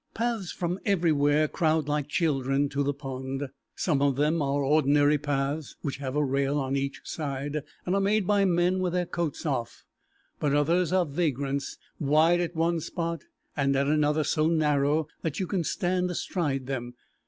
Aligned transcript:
Paths 0.15 0.51
from 0.51 0.79
everywhere 0.83 1.47
crowd 1.47 1.87
like 1.87 2.07
children 2.07 2.69
to 2.69 2.81
the 2.81 2.91
pond. 2.91 3.49
Some 3.75 4.01
of 4.01 4.15
them 4.15 4.41
are 4.41 4.63
ordinary 4.63 5.19
paths, 5.19 5.75
which 5.83 5.97
have 5.97 6.15
a 6.15 6.25
rail 6.25 6.57
on 6.59 6.75
each 6.75 7.01
side, 7.03 7.61
and 7.85 7.93
are 7.93 8.01
made 8.01 8.25
by 8.25 8.43
men 8.45 8.79
with 8.79 8.93
their 8.93 9.05
coats 9.05 9.45
off, 9.45 9.83
but 10.39 10.55
others 10.55 10.91
are 10.91 11.05
vagrants, 11.05 11.77
wide 11.99 12.39
at 12.39 12.55
one 12.55 12.79
spot 12.79 13.25
and 13.55 13.75
at 13.75 13.85
another 13.85 14.23
so 14.23 14.47
narrow 14.47 15.07
that 15.21 15.39
you 15.39 15.45
can 15.45 15.63
stand 15.63 16.09
astride 16.09 16.65
them. 16.65 16.95